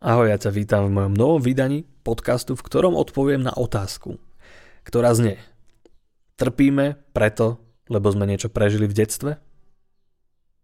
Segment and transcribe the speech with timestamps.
[0.00, 4.16] Ahoj, ja ťa vítam v mojom novom vydaní podcastu, v ktorom odpoviem na otázku,
[4.80, 5.36] ktorá znie
[6.40, 9.36] Trpíme preto, lebo sme niečo prežili v detstve?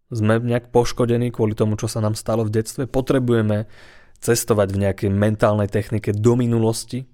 [0.09, 2.89] Sme nejak poškodení kvôli tomu, čo sa nám stalo v detstve?
[2.89, 3.69] Potrebujeme
[4.17, 7.05] cestovať v nejakej mentálnej technike do minulosti?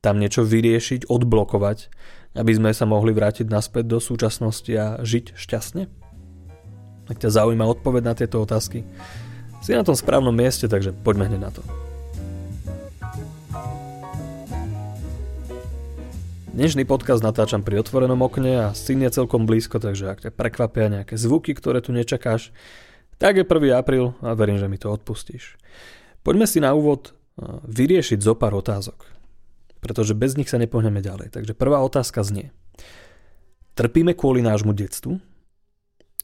[0.00, 1.92] Tam niečo vyriešiť, odblokovať,
[2.32, 5.84] aby sme sa mohli vrátiť naspäť do súčasnosti a žiť šťastne?
[7.12, 8.88] Ak ťa zaujíma odpoveď na tieto otázky,
[9.62, 11.62] si na tom správnom mieste, takže poďme hneď na to.
[16.58, 20.90] Dnešný podcast natáčam pri otvorenom okne a syn je celkom blízko, takže ak ťa prekvapia
[20.90, 22.50] nejaké zvuky, ktoré tu nečakáš,
[23.22, 23.78] tak je 1.
[23.78, 25.54] apríl a verím, že mi to odpustíš.
[26.26, 27.14] Poďme si na úvod
[27.62, 29.06] vyriešiť zo pár otázok,
[29.78, 31.30] pretože bez nich sa nepohneme ďalej.
[31.30, 32.50] Takže prvá otázka znie.
[33.78, 35.22] Trpíme kvôli nášmu detstvu?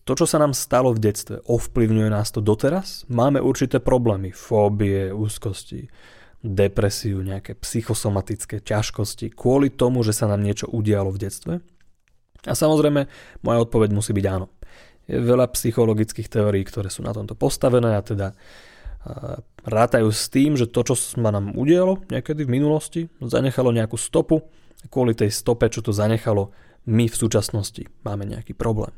[0.04, 3.08] To, čo sa nám stalo v detstve, ovplyvňuje nás to doteraz?
[3.08, 5.88] Máme určité problémy, fóbie, úzkosti,
[6.44, 11.52] depresiu, nejaké psychosomatické ťažkosti kvôli tomu, že sa nám niečo udialo v detstve?
[12.44, 13.08] A samozrejme,
[13.40, 14.52] moja odpoveď musí byť áno.
[15.08, 18.36] Je veľa psychologických teórií, ktoré sú na tomto postavené a teda
[19.64, 24.44] rátajú s tým, že to, čo sa nám udialo niekedy v minulosti, zanechalo nejakú stopu.
[24.88, 26.52] Kvôli tej stope, čo to zanechalo,
[26.84, 28.92] my v súčasnosti máme nejaký problém.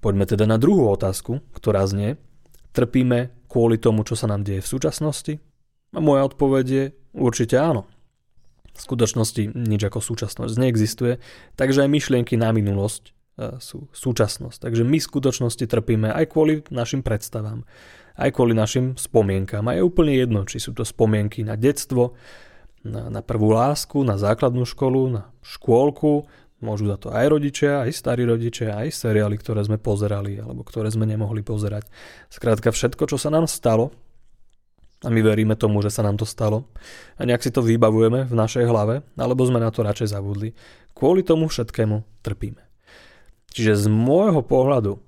[0.00, 2.16] Poďme teda na druhú otázku, ktorá znie,
[2.72, 5.34] trpíme kvôli tomu, čo sa nám deje v súčasnosti?
[5.92, 7.84] A moja odpoveď je určite áno.
[8.72, 11.20] V skutočnosti nič ako súčasnosť neexistuje,
[11.58, 13.12] takže aj myšlienky na minulosť e,
[13.60, 14.62] sú súčasnosť.
[14.62, 17.66] Takže my v skutočnosti trpíme aj kvôli našim predstavám,
[18.16, 19.66] aj kvôli našim spomienkám.
[19.68, 22.16] A je úplne jedno, či sú to spomienky na detstvo,
[22.86, 26.24] na, na prvú lásku, na základnú školu, na škôlku,
[26.60, 30.92] Môžu za to aj rodičia, aj starí rodičia, aj seriály, ktoré sme pozerali alebo ktoré
[30.92, 31.88] sme nemohli pozerať.
[32.28, 33.96] Skrátka všetko, čo sa nám stalo,
[35.00, 36.68] a my veríme tomu, že sa nám to stalo
[37.16, 40.52] a nejak si to vybavujeme v našej hlave, alebo sme na to radšej zabudli.
[40.92, 42.60] Kvôli tomu všetkému trpíme.
[43.48, 45.00] Čiže z môjho pohľadu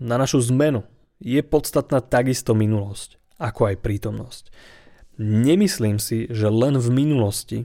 [0.00, 0.88] na našu zmenu
[1.20, 4.44] je podstatná takisto minulosť, ako aj prítomnosť.
[5.20, 7.58] Nemyslím si, že len v minulosti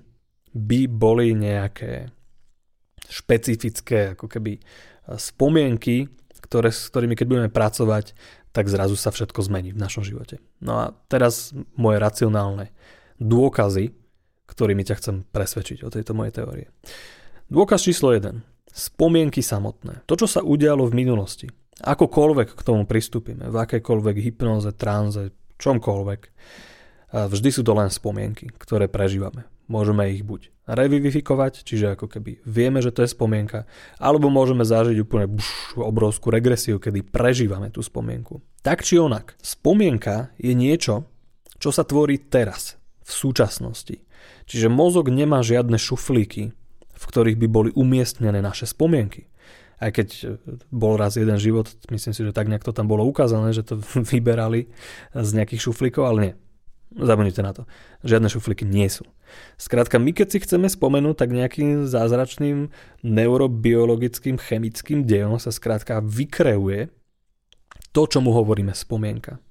[0.52, 2.12] by boli nejaké
[3.08, 4.60] špecifické ako keby
[5.16, 6.12] spomienky,
[6.44, 8.14] ktoré, s ktorými keď budeme pracovať,
[8.52, 10.40] tak zrazu sa všetko zmení v našom živote.
[10.64, 12.72] No a teraz moje racionálne
[13.20, 13.94] dôkazy,
[14.48, 16.68] ktorými ťa chcem presvedčiť o tejto mojej teórie.
[17.52, 18.44] Dôkaz číslo 1.
[18.72, 20.04] Spomienky samotné.
[20.08, 21.48] To, čo sa udialo v minulosti.
[21.78, 26.22] Akokoľvek k tomu pristúpime, v akejkoľvek hypnoze, tranze, čomkoľvek,
[27.14, 32.84] vždy sú to len spomienky, ktoré prežívame môžeme ich buď revivifikovať, čiže ako keby vieme,
[32.84, 33.64] že to je spomienka,
[33.98, 38.44] alebo môžeme zažiť úplne bš, obrovskú regresiu, kedy prežívame tú spomienku.
[38.62, 41.08] Tak či onak, spomienka je niečo,
[41.58, 42.76] čo sa tvorí teraz,
[43.08, 44.04] v súčasnosti.
[44.48, 46.52] Čiže mozog nemá žiadne šuflíky,
[46.98, 49.32] v ktorých by boli umiestnené naše spomienky.
[49.78, 50.40] Aj keď
[50.74, 53.80] bol raz jeden život, myslím si, že tak nejak to tam bolo ukázané, že to
[54.12, 54.68] vyberali
[55.16, 56.34] z nejakých šuflíkov, ale nie.
[56.96, 57.68] Zabudnite na to.
[58.08, 59.04] Žiadne šuflíky nie sú.
[59.60, 62.72] Skrátka, my keď si chceme spomenúť, tak nejakým zázračným
[63.04, 66.88] neurobiologickým chemickým dejom sa skrátka vykreuje
[67.92, 69.44] to, čo mu hovoríme spomienka.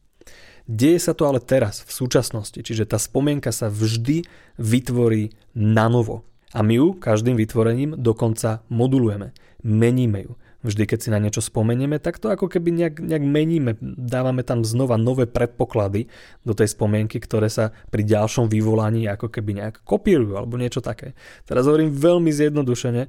[0.66, 4.26] Deje sa to ale teraz, v súčasnosti, čiže tá spomienka sa vždy
[4.58, 6.26] vytvorí na novo.
[6.50, 9.30] A my ju každým vytvorením dokonca modulujeme,
[9.62, 10.34] meníme ju.
[10.66, 14.66] Vždy, keď si na niečo spomenieme, tak to ako keby nejak, nejak meníme, dávame tam
[14.66, 16.10] znova nové predpoklady
[16.42, 21.14] do tej spomienky, ktoré sa pri ďalšom vyvolaní ako keby nejak kopírujú alebo niečo také.
[21.46, 23.06] Teraz hovorím veľmi zjednodušene,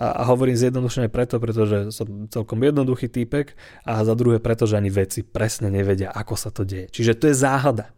[0.00, 3.52] a, a hovorím zjednodušene preto, pretože som celkom jednoduchý týpek
[3.84, 6.88] a za druhé preto, že ani veci presne nevedia, ako sa to deje.
[6.88, 7.92] Čiže to je záhada.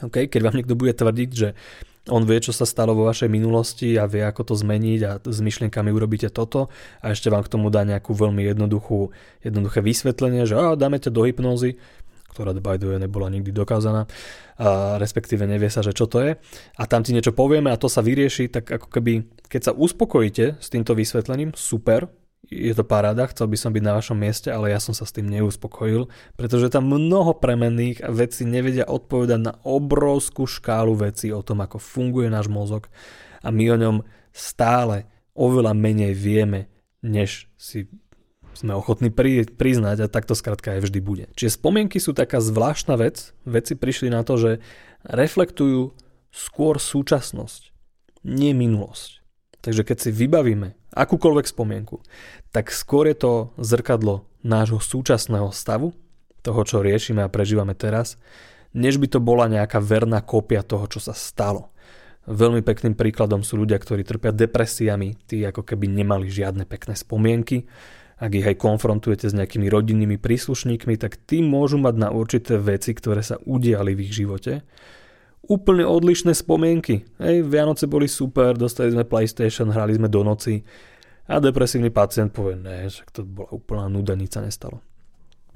[0.00, 0.32] Okay?
[0.32, 1.48] Keď vám niekto bude tvrdiť, že
[2.08, 5.38] on vie, čo sa stalo vo vašej minulosti a vie, ako to zmeniť a s
[5.44, 6.72] myšlienkami urobíte toto.
[7.04, 9.12] A ešte vám k tomu dá nejakú veľmi jednoduchú,
[9.44, 11.76] jednoduché vysvetlenie, že á, dáme ťa do hypnózy,
[12.32, 14.08] ktorá by the way nebola nikdy dokázaná,
[14.56, 16.40] a respektíve nevie sa, že čo to je.
[16.78, 20.62] A tam ti niečo povieme a to sa vyrieši, tak ako keby, keď sa uspokojíte
[20.62, 22.08] s týmto vysvetlením, super,
[22.50, 25.14] je to paráda, chcel by som byť na vašom mieste, ale ja som sa s
[25.14, 31.46] tým neuspokojil, pretože tam mnoho premenných a veci nevedia odpovedať na obrovskú škálu vecí o
[31.46, 32.90] tom, ako funguje náš mozog
[33.40, 33.96] a my o ňom
[34.34, 35.06] stále
[35.38, 36.66] oveľa menej vieme,
[37.06, 37.86] než si
[38.50, 41.24] sme ochotní pri, priznať a takto skrátka aj vždy bude.
[41.38, 44.50] Čiže spomienky sú taká zvláštna vec, veci prišli na to, že
[45.06, 45.94] reflektujú
[46.34, 47.70] skôr súčasnosť,
[48.26, 49.19] nie minulosť.
[49.60, 52.00] Takže keď si vybavíme akúkoľvek spomienku,
[52.48, 55.92] tak skôr je to zrkadlo nášho súčasného stavu,
[56.40, 58.16] toho, čo riešime a prežívame teraz,
[58.72, 61.68] než by to bola nejaká verná kópia toho, čo sa stalo.
[62.28, 67.66] Veľmi pekným príkladom sú ľudia, ktorí trpia depresiami, tí ako keby nemali žiadne pekné spomienky.
[68.20, 72.92] Ak ich aj konfrontujete s nejakými rodinnými príslušníkmi, tak tí môžu mať na určité veci,
[72.92, 74.60] ktoré sa udiali v ich živote.
[75.40, 77.08] Úplne odlišné spomienky.
[77.16, 80.60] Hej, Vianoce boli super, dostali sme PlayStation, hrali sme do noci
[81.30, 84.82] a depresívny pacient povie, ne, však to bola úplná nuda, nič sa nestalo.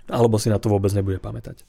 [0.06, 1.66] Alebo si na to vôbec nebude pamätať.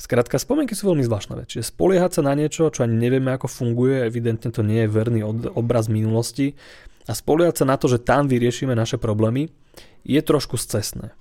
[0.00, 1.52] Skrátka, spomienky sú veľmi zvláštna vec.
[1.52, 5.20] Čiže spoliehať sa na niečo, čo ani nevieme, ako funguje, evidentne to nie je verný
[5.52, 6.56] obraz minulosti
[7.04, 9.52] a spoliehať sa na to, že tam vyriešime naše problémy,
[10.04, 11.12] je trošku scesné.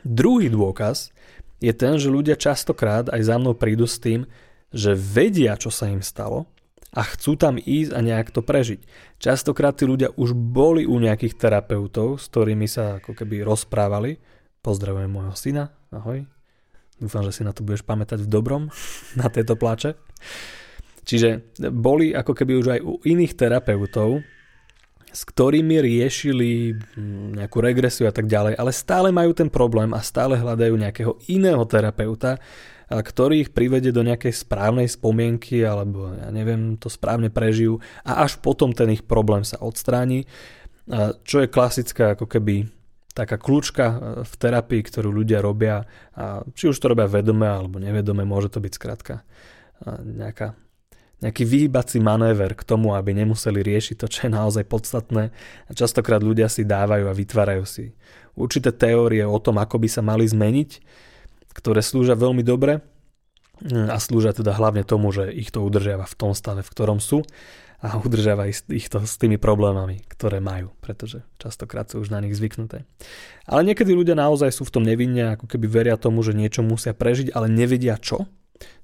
[0.00, 1.12] Druhý dôkaz
[1.60, 4.24] je ten, že ľudia častokrát aj za mnou prídu s tým,
[4.70, 6.46] že vedia, čo sa im stalo
[6.90, 8.82] a chcú tam ísť a nejak to prežiť.
[9.22, 14.18] Častokrát tí ľudia už boli u nejakých terapeutov, s ktorými sa ako keby rozprávali.
[14.60, 15.64] Pozdravujem môjho syna,
[15.94, 16.26] ahoj,
[17.00, 18.68] Dúfam, že si na to budeš pamätať v dobrom,
[19.20, 19.96] na tieto pláče.
[21.00, 24.20] Čiže boli ako keby už aj u iných terapeutov,
[25.10, 30.04] s ktorými riešili hm, nejakú regresiu a tak ďalej, ale stále majú ten problém a
[30.04, 32.38] stále hľadajú nejakého iného terapeuta,
[32.90, 38.42] ktorý ich privede do nejakej správnej spomienky alebo ja neviem, to správne prežijú a až
[38.42, 40.26] potom ten ich problém sa odstráni.
[41.22, 42.66] Čo je klasická ako keby
[43.14, 45.84] taká kľúčka e, v terapii, ktorú ľudia robia,
[46.14, 49.22] a či už to robia vedome alebo nevedome, môže to byť skrátka e,
[50.24, 50.54] nejaká,
[51.20, 55.34] nejaký vyhýbací manéver k tomu, aby nemuseli riešiť to, čo je naozaj podstatné.
[55.66, 57.84] A častokrát ľudia si dávajú a vytvárajú si
[58.38, 60.70] určité teórie o tom, ako by sa mali zmeniť,
[61.54, 62.82] ktoré slúžia veľmi dobre
[63.66, 67.26] a slúžia teda hlavne tomu, že ich to udržiava v tom stave, v ktorom sú
[67.80, 72.36] a udržiava ich to s tými problémami, ktoré majú, pretože častokrát sú už na nich
[72.36, 72.84] zvyknuté.
[73.48, 76.92] Ale niekedy ľudia naozaj sú v tom nevinne, ako keby veria tomu, že niečo musia
[76.92, 78.28] prežiť, ale nevedia čo.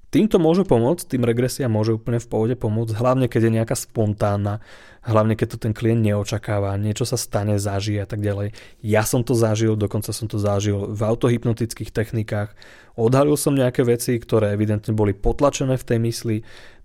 [0.07, 4.63] Týmto môže pomôcť, tým regresia môže úplne v pohode pomôcť, hlavne keď je nejaká spontánna,
[5.03, 8.55] hlavne keď to ten klient neočakáva, niečo sa stane, zažije a tak ďalej.
[8.79, 12.55] Ja som to zažil, dokonca som to zažil v autohypnotických technikách,
[12.95, 16.37] odhalil som nejaké veci, ktoré evidentne boli potlačené v tej mysli,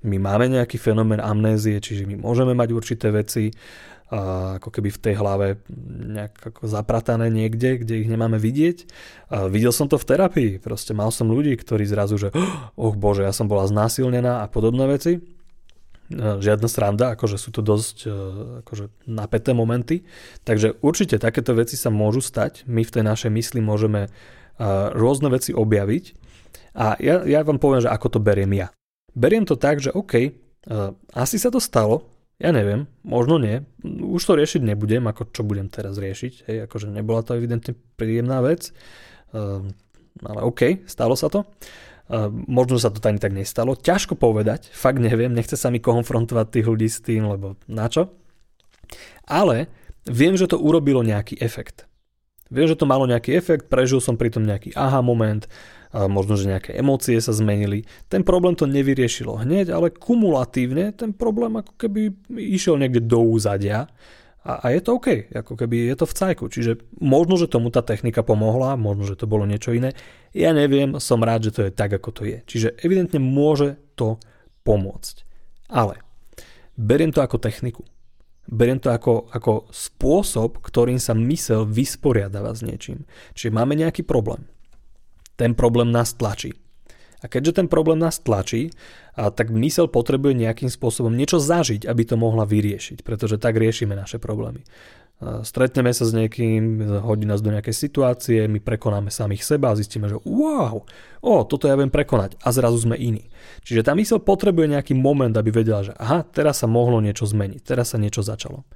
[0.02, 3.54] my máme nejaký fenomén amnézie, čiže my môžeme mať určité veci,
[4.12, 5.46] a ako keby v tej hlave
[6.12, 8.84] nejak ako zapratané niekde, kde ich nemáme vidieť.
[9.32, 12.28] A videl som to v terapii, proste mal som ľudí, ktorí zrazu, že
[12.76, 15.24] oh bože, ja som bola znásilnená a podobné veci.
[16.12, 18.08] Žiadna sranda, akože sú to dosť e,
[18.60, 20.04] akože napäté momenty.
[20.44, 22.68] Takže určite takéto veci sa môžu stať.
[22.68, 24.08] My v tej našej mysli môžeme e,
[24.92, 26.04] rôzne veci objaviť.
[26.76, 28.68] A ja, ja vám poviem, že ako to beriem ja.
[29.16, 30.36] Beriem to tak, že OK,
[31.12, 32.11] asi sa to stalo,
[32.42, 33.62] ja neviem, možno nie.
[33.86, 36.50] Už to riešiť nebudem, ako čo budem teraz riešiť.
[36.50, 38.74] Hej, akože nebola to evidentne príjemná vec.
[39.30, 39.70] Uh,
[40.26, 41.46] ale OK, stalo sa to.
[42.10, 43.78] Uh, možno sa to ani tak nestalo.
[43.78, 48.10] Ťažko povedať, fakt neviem, nechce sa mi konfrontovať tých ľudí s tým, lebo na čo.
[49.22, 49.70] Ale
[50.10, 51.86] viem, že to urobilo nejaký efekt.
[52.50, 55.46] Viem, že to malo nejaký efekt, prežil som pri tom nejaký aha moment,
[55.92, 57.84] možno, že nejaké emócie sa zmenili.
[58.08, 63.92] Ten problém to nevyriešilo hneď, ale kumulatívne ten problém ako keby išiel niekde do úzadia
[64.42, 66.44] a, a je to OK, ako keby je to v cajku.
[66.50, 69.94] Čiže možno, že tomu tá technika pomohla, možno, že to bolo niečo iné.
[70.34, 72.38] Ja neviem, som rád, že to je tak, ako to je.
[72.48, 74.18] Čiže evidentne môže to
[74.66, 75.22] pomôcť.
[75.70, 76.02] Ale
[76.74, 77.86] beriem to ako techniku.
[78.50, 83.06] Beriem to ako, ako spôsob, ktorým sa mysel vysporiadáva s niečím.
[83.38, 84.50] Čiže máme nejaký problém
[85.42, 86.54] ten problém nás tlačí.
[87.22, 88.70] A keďže ten problém nás tlačí,
[89.18, 93.98] a tak mysel potrebuje nejakým spôsobom niečo zažiť, aby to mohla vyriešiť, pretože tak riešime
[93.98, 94.62] naše problémy.
[95.22, 100.10] Stretneme sa s niekým, hodí nás do nejakej situácie, my prekonáme samých seba a zistíme,
[100.10, 100.82] že wow,
[101.22, 103.30] o, toto ja viem prekonať a zrazu sme iní.
[103.62, 107.62] Čiže tá mysel potrebuje nejaký moment, aby vedela, že aha, teraz sa mohlo niečo zmeniť,
[107.62, 108.66] teraz sa niečo začalo.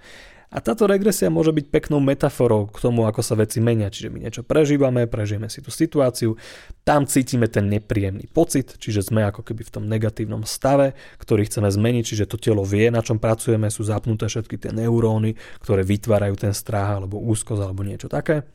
[0.56, 3.92] A táto regresia môže byť peknou metaforou k tomu, ako sa veci menia.
[3.92, 6.40] Čiže my niečo prežívame, prežijeme si tú situáciu,
[6.80, 11.68] tam cítime ten nepríjemný pocit, čiže sme ako keby v tom negatívnom stave, ktorý chceme
[11.68, 16.40] zmeniť, čiže to telo vie, na čom pracujeme, sú zapnuté všetky tie neuróny, ktoré vytvárajú
[16.40, 18.48] ten strach alebo úzkosť alebo niečo také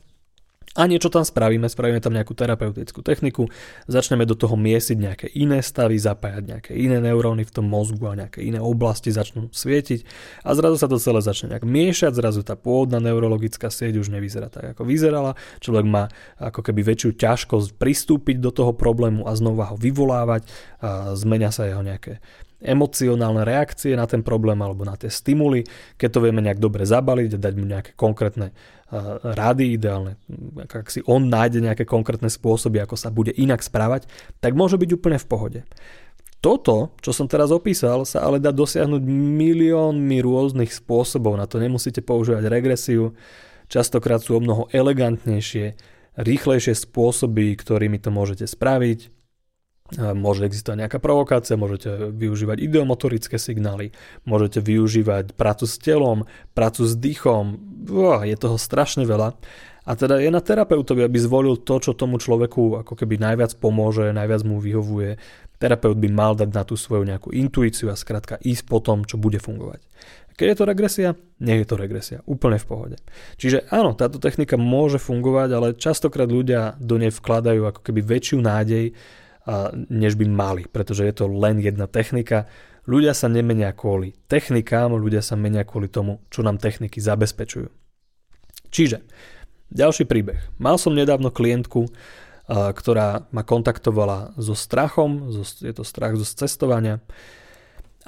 [0.72, 3.52] a niečo tam spravíme, spravíme tam nejakú terapeutickú techniku,
[3.92, 8.16] začneme do toho miesiť nejaké iné stavy, zapájať nejaké iné neuróny v tom mozgu a
[8.16, 10.08] nejaké iné oblasti začnú svietiť
[10.48, 14.48] a zrazu sa to celé začne nejak miešať, zrazu tá pôvodná neurologická sieť už nevyzerá
[14.48, 16.08] tak, ako vyzerala, človek má
[16.40, 20.48] ako keby väčšiu ťažkosť pristúpiť do toho problému a znova ho vyvolávať,
[20.80, 22.24] a zmenia sa jeho nejaké
[22.62, 25.66] emocionálne reakcie na ten problém alebo na tie stimuly,
[25.98, 28.54] keď to vieme nejak dobre zabaliť a dať mu nejaké konkrétne
[29.24, 30.20] rady, ideálne,
[30.68, 34.06] ak si on nájde nejaké konkrétne spôsoby, ako sa bude inak správať,
[34.44, 35.60] tak môže byť úplne v pohode.
[36.42, 41.38] Toto, čo som teraz opísal, sa ale dá dosiahnuť miliónmi rôznych spôsobov.
[41.38, 43.14] Na to nemusíte používať regresiu.
[43.70, 45.78] Častokrát sú o mnoho elegantnejšie,
[46.18, 49.21] rýchlejšie spôsoby, ktorými to môžete spraviť.
[50.00, 53.92] Môže existovať nejaká provokácia, môžete využívať ideomotorické signály,
[54.24, 56.24] môžete využívať prácu s telom,
[56.56, 57.60] prácu s dýchom,
[58.24, 59.36] je toho strašne veľa.
[59.82, 64.14] A teda je na terapeutovi, aby zvolil to, čo tomu človeku ako keby najviac pomôže,
[64.14, 65.18] najviac mu vyhovuje.
[65.58, 69.18] Terapeut by mal dať na tú svoju nejakú intuíciu a skrátka ísť po tom, čo
[69.18, 69.82] bude fungovať.
[70.38, 71.10] Keď je to regresia,
[71.44, 72.18] nech je to regresia.
[72.26, 72.98] Úplne v pohode.
[73.38, 78.38] Čiže áno, táto technika môže fungovať, ale častokrát ľudia do nej vkladajú ako keby väčšiu
[78.42, 78.94] nádej,
[79.90, 82.46] než by mali, pretože je to len jedna technika.
[82.86, 87.70] Ľudia sa nemenia kvôli technikám, ľudia sa menia kvôli tomu, čo nám techniky zabezpečujú.
[88.74, 89.06] Čiže,
[89.70, 90.40] ďalší príbeh.
[90.58, 91.92] Mal som nedávno klientku,
[92.52, 95.30] ktorá ma kontaktovala so strachom,
[95.62, 97.00] je to strach zo cestovania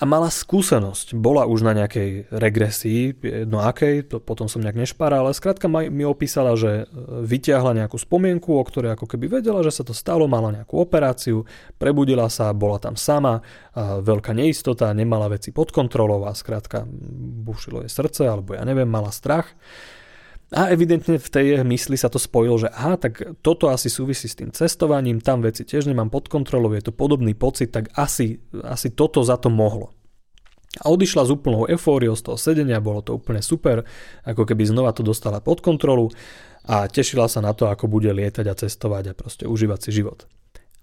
[0.03, 1.15] a mala skúsenosť.
[1.15, 3.15] Bola už na nejakej regresii,
[3.47, 6.85] no akej, to potom som nejak nešpáral, ale skrátka mi opísala, že e,
[7.23, 11.47] vyťahla nejakú spomienku, o ktorej ako keby vedela, že sa to stalo, mala nejakú operáciu,
[11.79, 13.39] prebudila sa, bola tam sama,
[13.79, 16.83] veľká neistota, nemala veci pod kontrolou a skrátka
[17.47, 19.55] bušilo jej srdce, alebo ja neviem, mala strach.
[20.53, 24.37] A evidentne v tej mysli sa to spojilo, že aha, tak toto asi súvisí s
[24.37, 28.93] tým cestovaním, tam veci tiež nemám pod kontrolou, je to podobný pocit, tak asi, asi
[28.93, 29.97] toto za to mohlo.
[30.81, 33.85] A odišla s úplnou eufóriou z toho sedenia, bolo to úplne super,
[34.25, 36.13] ako keby znova to dostala pod kontrolu
[36.69, 40.29] a tešila sa na to, ako bude lietať a cestovať a proste užívať si život.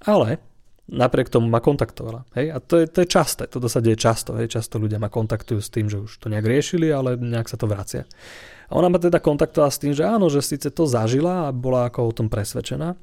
[0.03, 0.43] Ale
[0.91, 2.27] napriek tomu ma kontaktovala.
[2.35, 2.47] Hej?
[2.55, 4.35] A to je, to je časté, toto sa deje často.
[4.35, 4.51] Hej?
[4.51, 7.71] Často ľudia ma kontaktujú s tým, že už to nejak riešili, ale nejak sa to
[7.71, 8.07] vracia.
[8.71, 11.91] A ona ma teda kontaktovala s tým, že áno, že síce to zažila a bola
[11.91, 12.95] ako o tom presvedčená,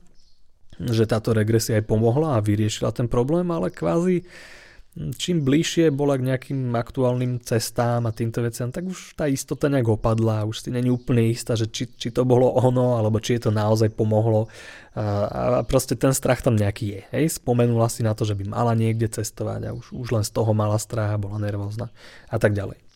[0.80, 4.24] že táto regresia aj pomohla a vyriešila ten problém, ale kvázi
[5.18, 10.02] čím bližšie bola k nejakým aktuálnym cestám a týmto veciam, tak už tá istota nejak
[10.02, 13.50] opadla, už si není úplne istá, že či, či to bolo ono, alebo či je
[13.50, 14.50] to naozaj pomohlo.
[14.98, 17.02] A, a proste ten strach tam nejaký je.
[17.14, 17.38] Hej?
[17.38, 20.52] Spomenula si na to, že by mala niekde cestovať a už, už len z toho
[20.58, 21.94] mala strach a bola nervózna
[22.34, 22.87] a tak ďalej.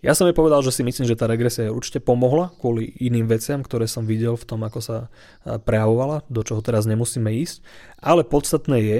[0.00, 3.28] Ja som jej povedal, že si myslím, že tá regresia jej určite pomohla kvôli iným
[3.28, 4.96] veciam, ktoré som videl v tom, ako sa
[5.44, 7.60] prejavovala, do čoho teraz nemusíme ísť.
[8.00, 8.98] Ale podstatné je,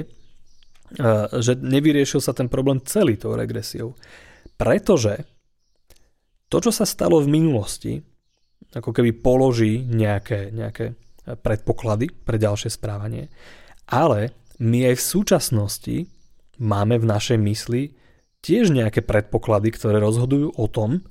[1.41, 3.97] že nevyriešil sa ten problém celý tou regresiou.
[4.61, 5.25] Pretože
[6.53, 7.97] to, čo sa stalo v minulosti,
[8.69, 10.93] ako keby položí nejaké, nejaké
[11.25, 13.33] predpoklady pre ďalšie správanie,
[13.89, 15.97] ale my aj v súčasnosti
[16.61, 17.97] máme v našej mysli
[18.41, 21.05] tiež nejaké predpoklady, ktoré rozhodujú o tom,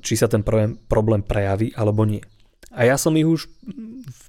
[0.00, 0.46] či sa ten
[0.86, 2.22] problém prejaví alebo nie.
[2.74, 3.50] A ja som ich už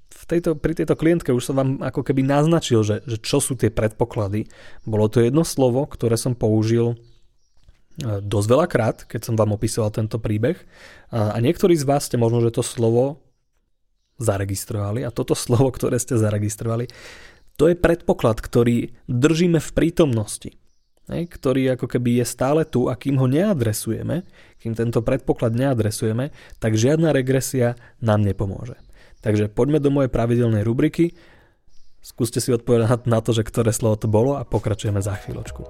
[0.10, 3.54] v tejto, pri tejto klientke už som vám ako keby naznačil, že, že čo sú
[3.54, 4.50] tie predpoklady.
[4.86, 6.98] Bolo to jedno slovo, ktoré som použil e,
[8.22, 10.58] dosť veľakrát, keď som vám opisoval tento príbeh.
[11.14, 13.22] A niektorí z vás ste možno, že to slovo
[14.18, 16.90] zaregistrovali a toto slovo, ktoré ste zaregistrovali,
[17.56, 20.58] to je predpoklad, ktorý držíme v prítomnosti
[21.06, 24.26] ktorý ako keby je stále tu a kým ho neadresujeme,
[24.58, 28.78] kým tento predpoklad neadresujeme, tak žiadna regresia nám nepomôže.
[29.22, 31.14] Takže poďme do mojej pravidelnej rubriky,
[32.02, 35.66] skúste si odpovedať na to, že ktoré slovo to bolo a pokračujeme za chvíľočku.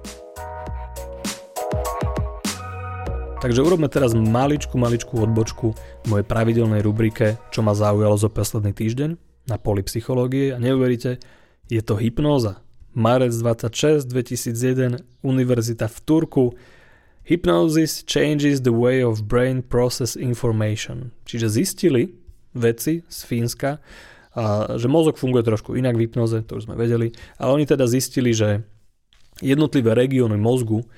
[3.36, 8.72] Takže urobme teraz maličku, maličku odbočku v mojej pravidelnej rubrike, čo ma zaujalo zo posledný
[8.72, 9.10] týždeň
[9.46, 11.20] na poli psychológie a neuveríte,
[11.68, 12.65] je to hypnóza
[12.96, 16.46] marec 26 2001, Univerzita v Turku.
[17.28, 21.12] Hypnosis changes the way of brain process information.
[21.28, 22.16] Čiže zistili
[22.56, 23.84] vedci z Fínska,
[24.32, 27.84] a, že mozog funguje trošku inak v hypnoze, to už sme vedeli, ale oni teda
[27.84, 28.64] zistili, že
[29.44, 30.88] jednotlivé regióny mozgu,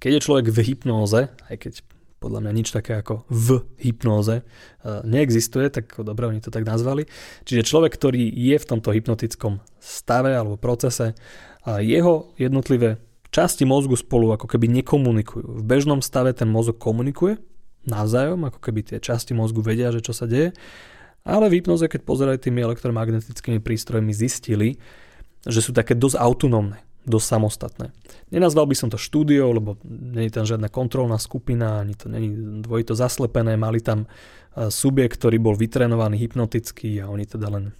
[0.00, 1.72] keď je človek v hypnóze, aj keď
[2.22, 4.46] podľa mňa nič také ako v hypnóze
[4.86, 7.10] neexistuje, tak dobre, oni to tak nazvali.
[7.42, 11.18] Čiže človek, ktorý je v tomto hypnotickom stave alebo procese,
[11.66, 13.02] jeho jednotlivé
[13.34, 15.58] časti mozgu spolu ako keby nekomunikujú.
[15.58, 17.42] V bežnom stave ten mozog komunikuje
[17.82, 20.54] navzájom, ako keby tie časti mozgu vedia, že čo sa deje,
[21.26, 24.78] ale v hypnoze, keď pozerajú tými elektromagnetickými prístrojmi, zistili,
[25.42, 27.86] že sú také dosť autonómne dosť samostatné.
[28.30, 29.74] Nenazval by som to štúdiou, lebo
[30.14, 35.42] je tam žiadna kontrolná skupina, ani to není dvojito zaslepené, mali tam e, subjekt, ktorý
[35.42, 37.74] bol vytrenovaný hypnoticky a oni teda len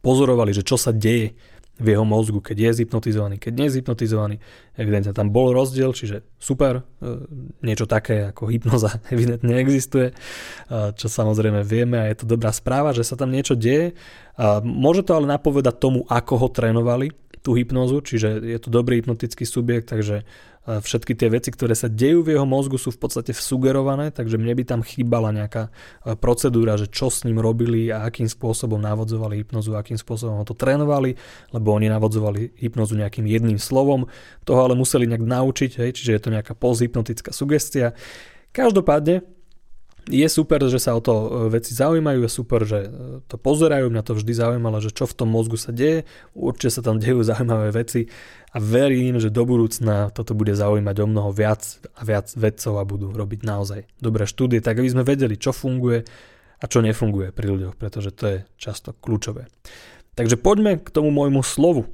[0.00, 1.36] pozorovali, že čo sa deje
[1.74, 4.36] v jeho mozgu, keď je zhypnotizovaný, keď nie je zhypnotizovaný.
[4.78, 7.28] Evidentne tam bol rozdiel, čiže super, e,
[7.60, 10.14] niečo také ako hypnoza evidentne existuje, e,
[10.96, 13.92] čo samozrejme vieme a je to dobrá správa, že sa tam niečo deje.
[14.66, 19.44] Môže to ale napovedať tomu, ako ho trénovali, tú hypnozu, čiže je to dobrý hypnotický
[19.44, 20.24] subjekt, takže
[20.64, 24.56] všetky tie veci, ktoré sa dejú v jeho mozgu sú v podstate sugerované, takže mne
[24.56, 25.68] by tam chýbala nejaká
[26.24, 30.56] procedúra, že čo s ním robili a akým spôsobom navodzovali hypnozu, akým spôsobom ho to
[30.56, 31.20] trénovali,
[31.52, 34.08] lebo oni navodzovali hypnozu nejakým jedným slovom,
[34.48, 37.92] toho ale museli nejak naučiť, hej, čiže je to nejaká posthypnotická sugestia.
[38.56, 39.20] Každopádne,
[40.08, 42.88] je super, že sa o to e, veci zaujímajú, je super, že e,
[43.24, 46.04] to pozerajú, mňa to vždy zaujímalo, že čo v tom mozgu sa deje,
[46.36, 48.08] určite sa tam dejú zaujímavé veci.
[48.54, 52.86] A verím, že do budúcna toto bude zaujímať o mnoho viac a viac vedcov a
[52.86, 56.06] budú robiť naozaj dobré štúdie, tak aby sme vedeli, čo funguje
[56.62, 59.50] a čo nefunguje pri ľuďoch, pretože to je často kľúčové.
[60.14, 61.90] Takže poďme k tomu môjmu slovu,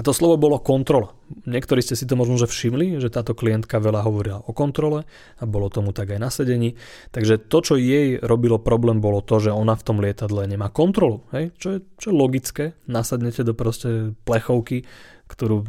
[0.00, 1.12] a to slovo bolo kontrola.
[1.44, 5.04] Niektorí ste si to možno že všimli, že táto klientka veľa hovorila o kontrole
[5.36, 6.80] a bolo tomu tak aj na sedení.
[7.12, 11.28] Takže to, čo jej robilo problém, bolo to, že ona v tom lietadle nemá kontrolu.
[11.36, 11.52] Hej?
[11.60, 12.64] Čo, je, čo je logické.
[12.88, 14.88] Nasadnete do proste plechovky,
[15.28, 15.68] ktorú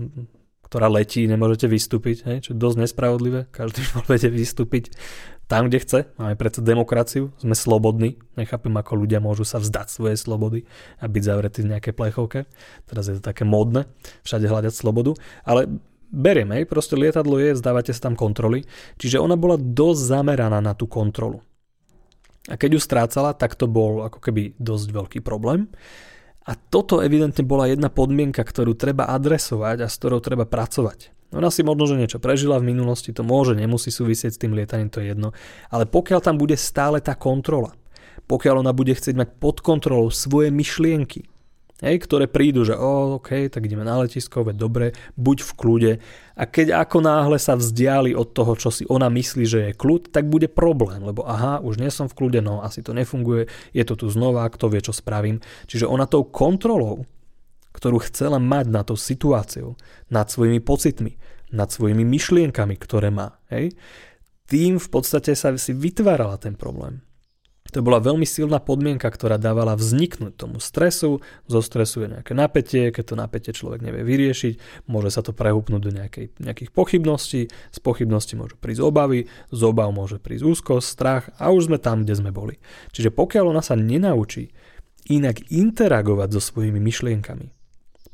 [0.71, 4.95] ktorá letí, nemôžete vystúpiť, hej, čo je dosť nespravodlivé, každý môže vystúpiť
[5.51, 10.15] tam, kde chce, máme predsa demokraciu, sme slobodní, nechápem, ako ľudia môžu sa vzdať svojej
[10.15, 10.63] slobody
[11.03, 12.47] a byť zavretí v nejakej plechovke,
[12.87, 13.91] teraz je to také módne,
[14.23, 15.67] všade hľadať slobodu, ale
[16.07, 18.63] beriem, hej, proste lietadlo je, zdávate sa tam kontroly,
[18.95, 21.43] čiže ona bola dosť zameraná na tú kontrolu.
[22.47, 25.69] A keď ju strácala, tak to bol ako keby dosť veľký problém.
[26.41, 31.13] A toto evidentne bola jedna podmienka, ktorú treba adresovať a s ktorou treba pracovať.
[31.31, 34.91] Ona si možno, že niečo prežila v minulosti, to môže, nemusí súvisieť s tým lietaním,
[34.91, 35.31] to je jedno.
[35.71, 37.71] Ale pokiaľ tam bude stále tá kontrola,
[38.27, 41.23] pokiaľ ona bude chcieť mať pod kontrolou svoje myšlienky,
[41.81, 44.85] hej, ktoré prídu, že oh, OK, tak ideme na letisko, veď dobre,
[45.17, 45.91] buď v kľude.
[46.37, 50.13] A keď ako náhle sa vzdiali od toho, čo si ona myslí, že je kľud,
[50.13, 53.83] tak bude problém, lebo aha, už nie som v kľude, no asi to nefunguje, je
[53.83, 55.41] to tu znova, kto vie, čo spravím.
[55.67, 57.03] Čiže ona tou kontrolou,
[57.71, 59.79] ktorú chcela mať nad tou situáciou,
[60.11, 61.15] nad svojimi pocitmi,
[61.51, 63.75] nad svojimi myšlienkami, ktoré má, hej,
[64.51, 66.99] tým v podstate sa si vytvárala ten problém.
[67.71, 71.23] To bola veľmi silná podmienka, ktorá dávala vzniknúť tomu stresu.
[71.47, 75.79] Zo stresu je nejaké napätie, keď to napätie človek nevie vyriešiť, môže sa to prehúpnúť
[75.79, 81.23] do nejakej, nejakých pochybností, z pochybností môžu prísť obavy, z obav môže prísť úzkosť, strach
[81.39, 82.59] a už sme tam, kde sme boli.
[82.91, 84.51] Čiže pokiaľ ona sa nenaučí
[85.07, 87.60] inak interagovať so svojimi myšlienkami,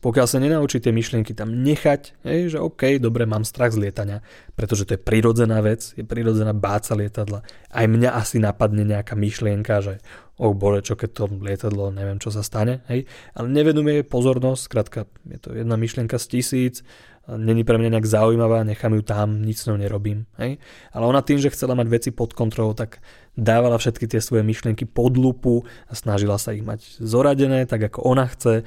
[0.08, 4.24] pokiaľ sa nenaučí tie myšlienky tam nechať, hej, že OK, dobre, mám strach z lietania,
[4.56, 7.44] pretože to je prirodzená vec, je prirodzená báca lietadla.
[7.68, 10.00] Aj mňa asi napadne nejaká myšlienka, že
[10.40, 13.04] oh bože, čo keď to lietadlo, neviem, čo sa stane, hej,
[13.36, 16.88] ale nevenuje pozornosť, skrátka, je to jedna myšlienka z tisíc,
[17.36, 20.24] není pre mňa nejak zaujímavá, nechám ju tam, nič s ňou nerobím.
[20.40, 20.64] Hej?
[20.96, 23.04] Ale ona tým, že chcela mať veci pod kontrolou, tak
[23.36, 28.02] dávala všetky tie svoje myšlienky pod lupu a snažila sa ich mať zoradené, tak ako
[28.08, 28.64] ona chce.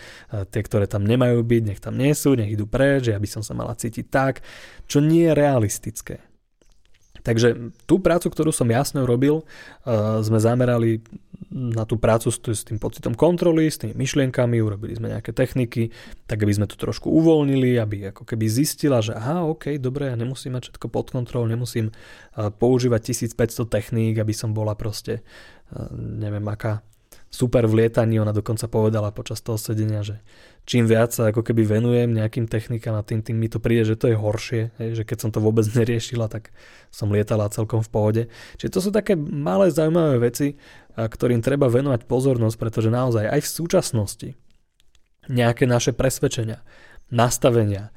[0.52, 3.42] Tie, ktoré tam nemajú byť, nech tam nie sú, nech idú preč, že ja som
[3.42, 4.44] sa mala cítiť tak,
[4.86, 6.29] čo nie je realistické.
[7.20, 9.44] Takže tú prácu, ktorú som jasne robil,
[10.24, 11.04] sme zamerali
[11.50, 15.90] na tú prácu s, s tým pocitom kontroly, s tými myšlienkami, urobili sme nejaké techniky,
[16.30, 20.16] tak aby sme to trošku uvoľnili, aby ako keby zistila, že aha, ok, dobre, ja
[20.16, 21.90] nemusím mať všetko pod kontrolou, nemusím
[22.38, 25.26] používať 1500 techník, aby som bola proste,
[25.98, 26.86] neviem aká,
[27.30, 30.18] super v lietaní, ona dokonca povedala počas toho sedenia, že
[30.70, 33.98] čím viac sa ako keby venujem nejakým technikám a tým, tým mi to príde, že
[33.98, 36.54] to je horšie, že keď som to vôbec neriešila, tak
[36.94, 38.22] som lietala celkom v pohode.
[38.62, 40.54] Čiže to sú také malé zaujímavé veci,
[40.94, 44.28] ktorým treba venovať pozornosť, pretože naozaj aj v súčasnosti
[45.26, 46.62] nejaké naše presvedčenia,
[47.10, 47.90] nastavenia,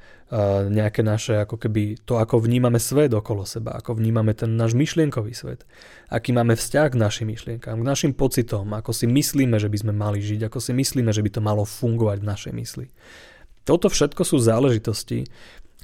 [0.66, 5.30] nejaké naše, ako keby to, ako vnímame svet okolo seba, ako vnímame ten náš myšlienkový
[5.30, 5.62] svet,
[6.10, 9.92] aký máme vzťah k našim myšlienkám, k našim pocitom, ako si myslíme, že by sme
[9.94, 12.86] mali žiť, ako si myslíme, že by to malo fungovať v našej mysli.
[13.62, 15.22] Toto všetko sú záležitosti,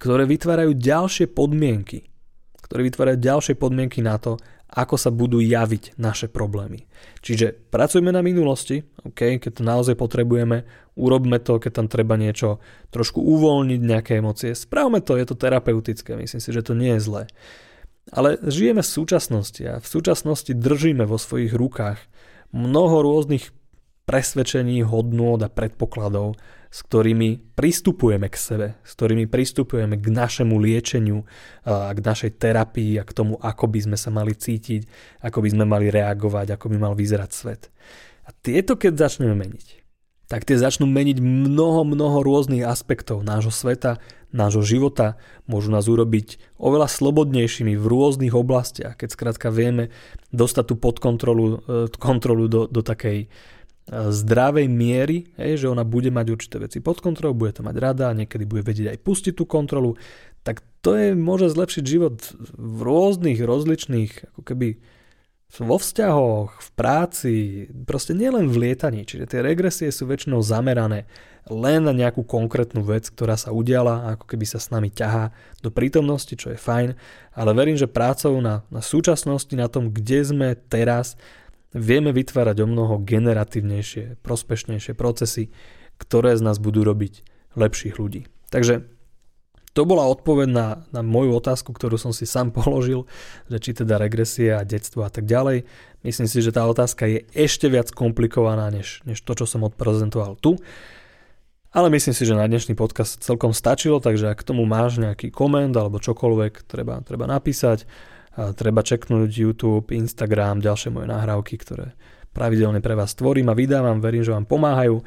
[0.03, 2.11] ktoré vytvárajú ďalšie podmienky,
[2.67, 6.87] ktoré vytvárajú ďalšie podmienky na to, ako sa budú javiť naše problémy.
[7.27, 10.63] Čiže pracujme na minulosti, okay, keď to naozaj potrebujeme,
[10.95, 12.63] urobme to, keď tam treba niečo
[12.95, 14.55] trošku uvoľniť, nejaké emócie.
[14.55, 17.23] Spravme to, je to terapeutické, myslím si, že to nie je zlé.
[18.15, 21.99] Ale žijeme v súčasnosti a v súčasnosti držíme vo svojich rukách
[22.51, 23.55] mnoho rôznych
[24.07, 26.35] presvedčení, hodnôt a predpokladov,
[26.71, 31.27] s ktorými pristupujeme k sebe, s ktorými pristupujeme k našemu liečeniu,
[31.67, 34.87] a k našej terapii a k tomu, ako by sme sa mali cítiť,
[35.27, 37.63] ako by sme mali reagovať, ako by mal vyzerať svet.
[38.23, 39.83] A tieto, keď začneme meniť,
[40.31, 43.99] tak tie začnú meniť mnoho, mnoho rôznych aspektov nášho sveta,
[44.31, 45.19] nášho života,
[45.51, 49.91] môžu nás urobiť oveľa slobodnejšími v rôznych oblastiach, keď skrátka vieme
[50.31, 53.27] dostať tú pod kontrolu, e, kontrolu do, do takej
[53.91, 58.15] zdravej miery, hej, že ona bude mať určité veci pod kontrolou, bude to mať rada,
[58.15, 59.99] niekedy bude vedieť aj pustiť tú kontrolu,
[60.47, 62.23] tak to je, môže zlepšiť život
[62.55, 64.69] v rôznych, rozličných, ako keby
[65.59, 67.35] vo vzťahoch, v práci,
[67.83, 69.03] proste nielen v lietaní.
[69.03, 71.11] Čiže tie regresie sú väčšinou zamerané
[71.51, 75.75] len na nejakú konkrétnu vec, ktorá sa udiala, ako keby sa s nami ťahá do
[75.75, 76.95] prítomnosti, čo je fajn,
[77.35, 81.19] ale verím, že prácou na, na súčasnosti, na tom, kde sme teraz,
[81.75, 85.55] vieme vytvárať o mnoho generatívnejšie, prospešnejšie procesy,
[86.01, 87.23] ktoré z nás budú robiť
[87.55, 88.27] lepších ľudí.
[88.51, 88.87] Takže
[89.71, 93.07] to bola odpoveď na, na moju otázku, ktorú som si sám položil,
[93.47, 95.67] že či teda regresia a detstvo a tak ďalej.
[96.03, 100.35] Myslím si, že tá otázka je ešte viac komplikovaná, než, než to, čo som odprezentoval
[100.41, 100.59] tu.
[101.71, 105.31] Ale myslím si, že na dnešný podcast celkom stačilo, takže ak k tomu máš nejaký
[105.31, 107.87] koment alebo čokoľvek, treba, treba napísať.
[108.35, 111.99] Treba čeknúť YouTube, Instagram, ďalšie moje nahrávky, ktoré
[112.31, 113.99] pravidelne pre vás tvorím a vydávam.
[113.99, 115.03] Verím, že vám pomáhajú.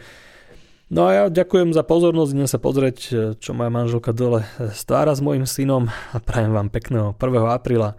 [0.92, 2.98] No a ja ďakujem za pozornosť, idem sa pozrieť,
[3.40, 4.44] čo moja manželka dole
[4.76, 7.24] stvára s mojim synom a prajem vám pekného 1.
[7.50, 7.96] apríla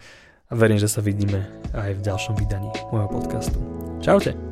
[0.47, 3.57] a verím, že sa vidíme aj v ďalšom vydaní môjho podcastu.
[4.05, 4.44] Čaute.